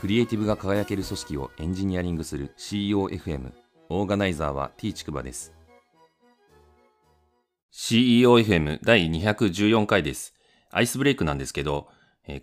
[0.00, 3.52] クリエイティブが輝ける組織をエンジニアリングする CEOFM
[3.90, 5.52] オーガナイザーは T ちくばです
[7.72, 10.32] CEOFM 第214回です
[10.70, 11.88] アイスブレイクなんですけど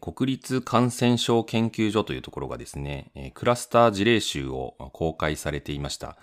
[0.01, 6.17] 国立感染症研究所というところがですね、クラスター事例集を公開されていました。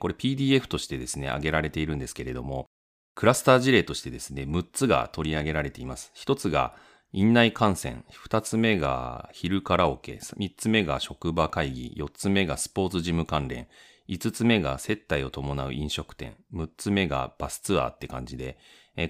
[0.00, 2.66] これ PDF としてですね、挙げられているんですけれども、
[3.14, 6.12] クラスター事例としてですね、6つが取り上げられています。
[6.16, 6.74] 1つが
[7.16, 13.68] 院内感染、2つ目が昼カラオケ、3つ目が職場会議、4つ目がスポーツジム関連、
[14.08, 18.58] 5つ目が接待を伴う飲食店、6つ目がバスツアーって感じで、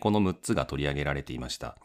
[0.01, 1.79] この6つが取り上げられていました。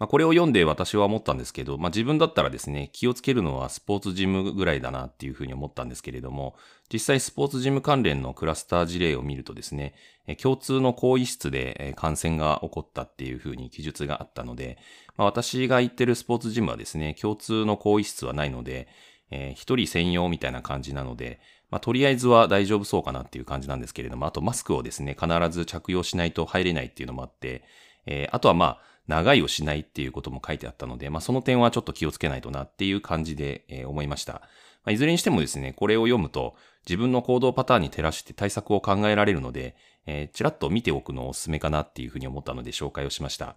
[0.00, 6.56] まあ、これを読んで私は思ったんですけど、まあ、自分だったらですね、気をつけるのはスポーツジムぐらいだなっていうふうに思ったんですけれども、
[6.90, 9.94] 実際スポーツジム関連のクラスター事例を見るとですね、
[10.40, 14.78] 共通の更衣室で感染が起こったっていうふうに記述があったので、
[15.18, 18.88] まあ、私が行ってるスポーツジムはですね、共通の更衣室はないので、
[19.30, 21.40] えー、一人専用みたいな感じなので、
[21.70, 27.64] まあ、とりあえずは大丈夫そうかなっていう感じなんですけれども、あとマスクをですね、必ず着用しないと入れないっていうのもあって、
[28.06, 34.34] えー、あとはまあ、長いをしないっていうことも書いてあったので、まあ、その点はちょっと気をつけないとなっていう感じで、えー、思いました。
[34.34, 34.40] ま
[34.86, 36.54] あ、いずれにしてもですね、これを読むと
[36.86, 39.74] 自分の行動パターンに照らして対策を考えられるので、
[40.06, 43.56] えー、ちらっと見ておくのをお勧めかなっていうふうに思ったので紹介をしました。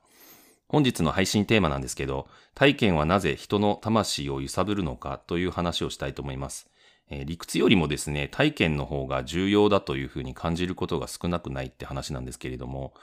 [0.68, 6.68] 本日の配信テーマなんですけど、体験はなぜ人の魂を揺さぶるのかという話をしたいと思います。
[7.10, 12.94] えー、理屈よりもですね、体験の方が重要だというふうに感じることが少なくないって話なんですけれども、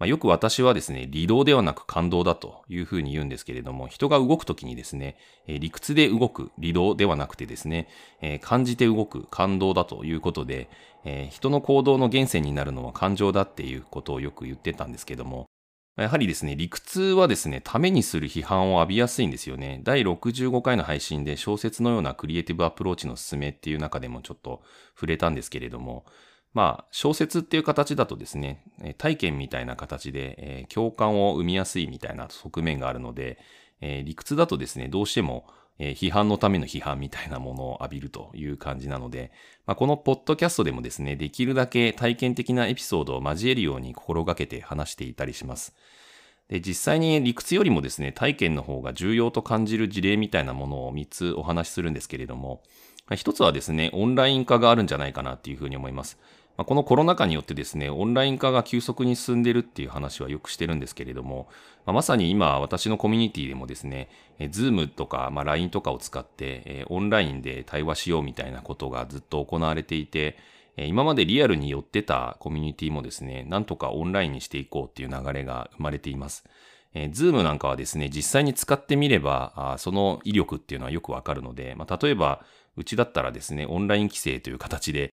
[0.00, 7.86] まあ、よく私はですね、理動ではなく感動だというふうに言うんですけれども、人が動くときにですね、理屈で動く理動ではなくてですね、
[8.40, 10.70] 感じて動く感動だということで、
[11.30, 15.44] 人の行動の源泉になるのは感情だっていうことをよく言ってたんですけども、
[15.98, 19.82] やはりですね、理屈はですね、ためにする批判を浴びやすいんですよね。
[19.84, 24.62] 第65回の配信で小説のようなクリエイティブアプローチの勧めっていう中でもちょっと
[24.94, 26.06] 触れたんですけれども、
[26.52, 28.64] まあ、小説っていう形だとですね、
[28.98, 33.38] 体験みたいな形で、えー、共感を生みやすいみたいな側面があるので、
[33.80, 35.46] えー、理屈だとですね、どうしても、
[35.78, 39.30] えー、批判のための批判みたいなものを浴びるという感じなので、
[39.64, 45.74] まあ、このポッドキャストでもですね、できるだけ体験的なエピソードを交えるように心がけて話していたりします。
[46.48, 52.64] で実際に理屈よりもですね、体験の方が重要と感じる事例みたいなものを3つお話しするんですけれども、
[53.14, 56.18] 一つはですね、オンライン化があるんじゃないかなっていうふうに思います。
[56.56, 61.48] まあ、このコロナ禍によってですね、オンライン化が急速に進んでるっていう話はよくしてるんですけれども、
[61.86, 70.36] まあ、まさに今私のコミュニティでもですね、え Zoom とか、まあ、LINE とかを使って、えオンラインで対話しようみたいなことがずっと行われていて、
[70.76, 76.44] 今までリアルに寄ってたコミュニティもですね、なんとかオンラインにしていこうっていう流れが生まれています。
[76.94, 82.44] えー、Zoom なんかはですね、実際に使ってみれば、あその威力っていうのはよくわかるので、まあ、例えば、
[82.76, 85.12] うちだったらですね、オンライン帰省という形で、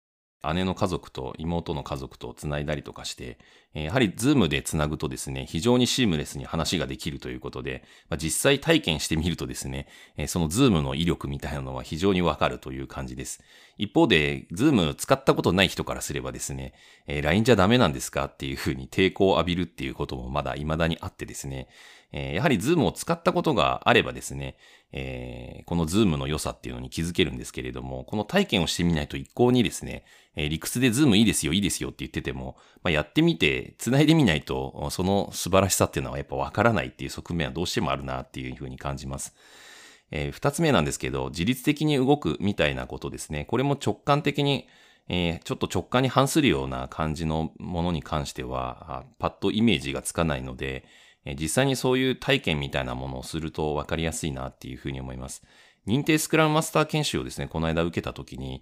[0.54, 3.38] 姉の家族と妹の家族と繋いだりとかして、
[3.74, 9.88] やはりズームで繋ぐとですね、非常にシームレスに話ができるということで、まあ、実際体験してみるとですね、
[10.28, 13.42] そのズームの威力みたいなのは非常にわかるという感じです。
[13.78, 16.74] 一方で、ズーム使ったことない人からすればですね、
[17.08, 21.68] LINE じゃダメなんですかっていうふうに抵抗を浴びるっていうこともまだ未だにあってですね、
[22.14, 24.58] えやはりズームを使ったことがあればですね、
[24.92, 30.04] えー、このズームの良さっていうのに気づけるんですけれども、この体験をしてみないと一向にですね、
[30.36, 39.34] えー、理屈でズームいいですよ、いいですよって言ってても、まあ、やってみて、繋いでみないと、その素晴らしさっていうのはやっぱわからないっていう側面はどうしてもあるなっていうふうに感じます。
[40.12, 43.46] えー、二つ目なんですけど、自律的に動くみたいなことですね。
[43.46, 44.68] これも直感的に、
[45.08, 50.86] えー、ちょっと直感に反するような感じのものに関しては、パッとイメージがつかないので、
[51.26, 55.44] 実際にそういう体験みたいなものをすると分かりやすいなっていうふうに思います。
[55.88, 58.62] 認定スクラムマスター研修をですね、この間受けたときに、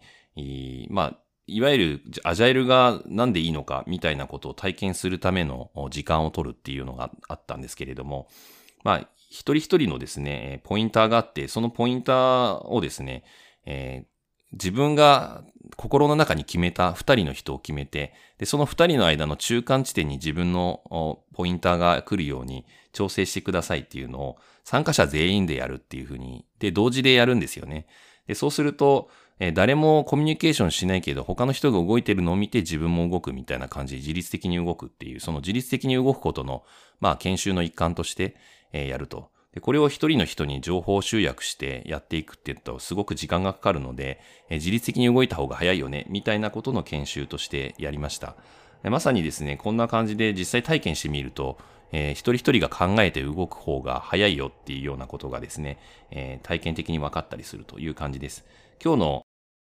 [0.89, 1.17] まあ、
[1.47, 8.27] いわゆるアジャイルが何でいいのかみたいなことを体験するための時間を取るっていうのがあったんですけれども、
[8.83, 13.23] まあ、一人一人のですね、ポインターがあって、そのポインターをですね、
[13.65, 14.07] えー、
[14.53, 15.43] 自分が
[15.75, 27.85] 心の中に決めた二人の人を決めて、で、その二人の間の中間地点に自分のポインターが来るように調整してくださいっていうのを参加者全員でやるっていうふうに、で、同時でやるんですよね。
[28.27, 29.09] で、そうすると、
[29.39, 36.63] え誰もコミュニケーションしないけど、他の人が動いてるのを見て自分も動くみたいな感じで自律的に動くっていう、その自律的に動くことの、
[36.99, 38.35] まあ、研修の一環として、
[38.73, 39.29] えやると。
[39.53, 44.19] で、これを一人の人に情報集約してやっていくって言うとすごく時間がかかるので、
[44.49, 48.35] え自律的に動いた方が早いよね、みたいなことの研修としてやりました。
[48.83, 51.57] まさにですね、こんな感じで実際体験してみると、
[51.91, 55.79] えー、一人一人が考えて動く方が早いよっていうようなことがですね、
[56.11, 58.45] えー、体験的に分かったりするという感じです。
[58.83, 59.21] 今日の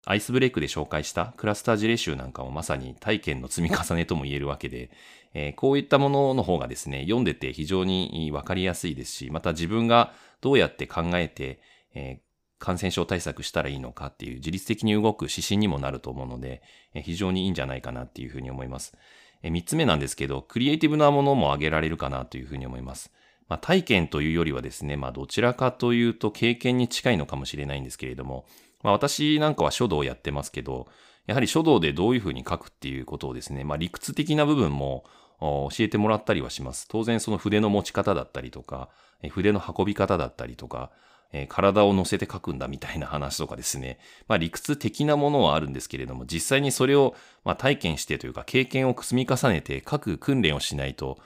[0.06, 4.90] アイスブレイクで紹介したクラスター事例集なんかもまさに体験の積み重ねとも言えるわけで、
[5.34, 11.60] えー、こういったものの方がですね、読んでて非常にわかりやすいですし、また自分がどうやって考えて、
[11.94, 12.30] えー
[12.60, 16.62] 感染症対策したらいいのかっていう自律的に動く指針にもなると思うので、
[16.92, 18.94] 非常にいいんじゃないかなっていうふうに思います。
[19.42, 23.10] 三つ目なんですけど、クリエイティブなものも挙げられるかなというふうに思います。
[23.48, 28.44] まあ、体験というよりはですね、まあ、どちらかというと経験に近いのかもしれないんですけれども、
[28.82, 30.88] まあ、私なんかは書道をやってますけど、
[31.26, 35.04] やはり書道でどういうふうに書くっていうことをですね、まあ、理屈的な部分も
[35.40, 36.86] 教えてもらったりはします。
[36.88, 38.88] 当然その筆の持ち方だったりとか、
[39.30, 40.90] 筆の運び方だったりとか、
[41.32, 43.98] え、体を乗せて書くんだみたいな話とかですね。
[44.26, 51.18] まあ理屈的なものはあるんですけれども、実際にそれを、まあ、体験してというか経験を積み重ねて書く訓練をしないと、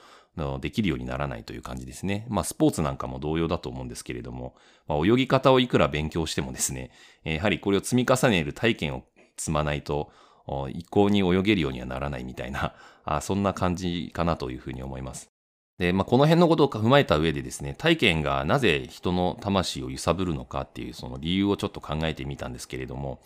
[0.61, 2.25] できるようにならないという感じですね。
[2.29, 4.55] まあ、スポーツなんかも同様だと思うんですけれども、
[4.87, 6.91] まあ、泳ぎ方をいくら勉強してもですね、
[7.23, 9.03] やはりこれを積み重ねる体験を
[9.37, 10.11] 積まないと、
[10.69, 12.75] 一向に泳げるようにはならないみたいな、
[13.21, 15.29] そんな感じかなというふうに思います。
[15.77, 23.19] で、まあ、この辺のことを踏まえた上でですね、体験がなぜ人の魂を揺さぶるのかっていうその理由をちょっと考えてみたんですけれども、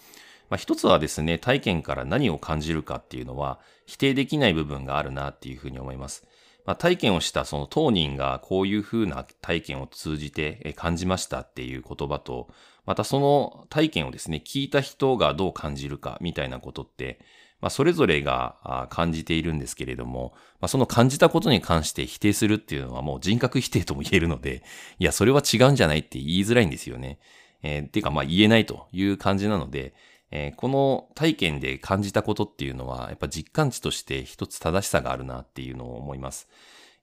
[0.49, 6.25] まあ、一つはですね、体験から何を感じるかっていうのは否定できない部分があるなっていうふうに思います。
[6.65, 12.49] まあ、体験をしたその当人がこういうふうな体験を通じて感じましたっていう言葉と、
[12.85, 17.19] またその体験をですね、聞いた人がどう感じるかみたいなことって、
[17.61, 24.63] まあ、それぞれが感じているんですけれども、まあ、その感じたことに関して否定するっていうのはもう人格否定とも言えるので、
[24.99, 27.19] いや、それは違うんじゃないって言いづらいんですよね。
[27.61, 29.93] えー、ていうか、まあ言えないという感じなので、
[30.31, 36.47] えー、この体験で感じたことっていうのは、やっぱ実感値として一つ正しさがあるなっていうのを思います。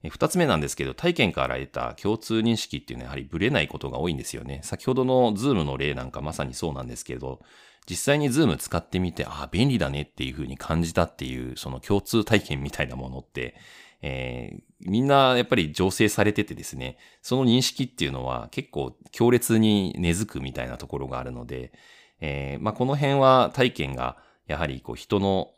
[0.09, 4.61] 二つ目なんですけど、体験から得た共通認識っていうのはやはりブレないことが多いんですよね。
[4.63, 7.41] 先ほどのズームの例なんかまさにそうなんですけど、
[7.89, 13.55] 実際にズーム使ってみて、ああ、便利だねっていう風に感じたっていう、その共通体験みたいなものって、
[14.01, 21.71] えー、みんなやっぱり醸成されててですね、その認識っていうのは結構強烈に根付くみたいなところがあるので、
[22.19, 24.17] えー、まあ、この辺は体験が
[24.47, 25.49] やはりこう人の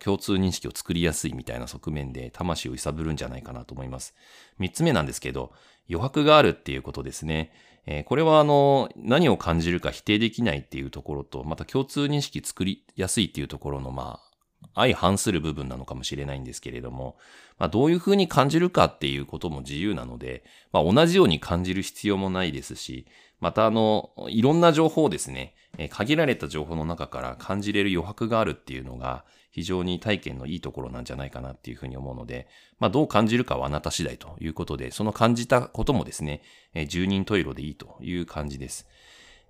[0.00, 4.14] 共通認識を作りやすいみたいな側面で魂を揺さぶるんじゃないかなと思います。
[4.58, 5.52] 三つ目なんですけど、
[5.88, 7.52] 余白があるっていうことですね。
[7.86, 14.28] えー、これはあの、何を感じるか否定できないっていうところと、また共通認識作りやすいっていうところの、まあ、
[14.74, 17.16] 相反する部分なのかもしれないんですけれども、
[17.58, 23.06] まあ、どういうふうに感じるかっていうことも自由なので、まあ、同じように感じる必要もないですし、
[23.40, 32.48] またあの、いろんな情報をですね、え限られた情報の中から感じれる余白があるっていうのが、非常に体験のいいところなんじゃないかなっていうふうに思うので、
[32.78, 36.42] まあどう感じるかはあなた次第ということで、その感じたこともですね、
[36.88, 38.86] 十人十色でいいという感じです。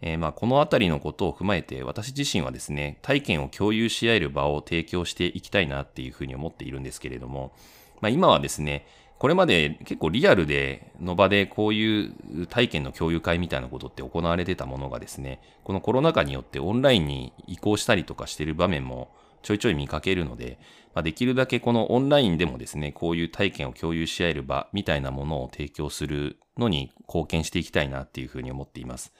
[0.00, 7.52] えー、まあこのあたりのことを踏まえて、私自身はですね、体験を共有し合える場を提供していきたいなっていうふうに思っているんですけれども、
[8.00, 8.86] まあ今はですね、
[9.18, 19.10] これまで結構リアルでの場でこういう体験の共有会みたいなことって行われてたものがですね、このコロナ禍によってオンラインに移行したりとかしてる場面も
[19.42, 20.58] ちょいちょい見かけるので、
[20.94, 29.12] まあ、できるだけこのオンラインでもですね、こういう体験を共有し合える場みたいなものを提供するのに貢献していきたいなっていうふうに思っています。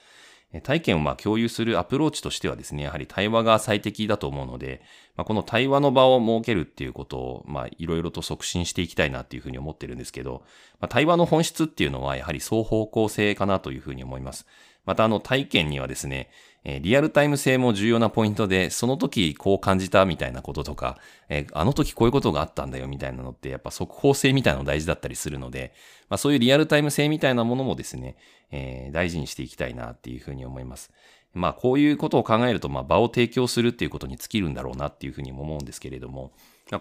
[0.63, 4.81] 体験をまあ共有するアプローチとしてはですね、やはり対話が最適だと思うので、
[5.15, 10.43] まあ、この対話の場を設けるっていうことを、まあ、いろいろと促進していきたいなっていうふうに思ってるんですけど、
[10.79, 14.47] まあ、対話の本質っていうのはやはり双方向性かなというふうに思います。
[14.85, 16.31] またあの体験にはですね、
[16.63, 20.97] えリアルタイム性も重要なポイントで、その時こう感じたみたいなこととか、
[21.29, 25.73] えあの時こういうことがあったんだよみたいなのって、やっぱ速報性みたいなの大事だったりするので、
[26.09, 28.15] まあそういうリアルタイム性みたいなものもですね、
[28.51, 30.91] えー、大事にしていきたいなっていうふうに思います。
[31.33, 36.31] まあこういうことを考えると、まあ場を提供するっていうことに尽きるんだろうなっていうふうにも思うんですけれども、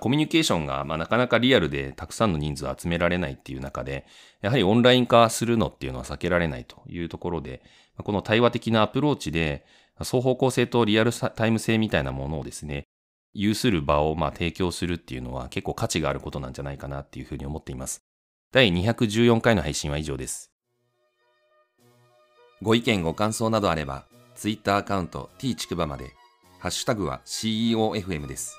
[0.00, 4.04] コミュニケーションが、まあ、なかなかリアルでたくさんの人数を集められないっていう中で、
[4.42, 7.62] やはりオンライン化するのっていうのは避けられないというところで、
[7.96, 9.64] この対話的なアプローチで、
[9.98, 12.86] 双方向性とリアルタイム性みたいなものをですね、
[13.32, 18.02] 有する場をまあ提供するっていうのは結構価値があることなんじゃないかなっていうふうに思っています。
[18.52, 20.50] 第214回の配信は以上です。
[22.60, 26.14] ご意見ご感想などあれば、ツイッターアカウント t ちくばまで、
[26.58, 28.56] ハッシュタグは CEOFM です。